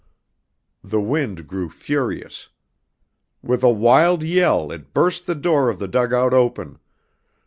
[0.83, 2.49] The wind grew furious.
[3.43, 6.79] With a wild yell it burst the door of the dugout open.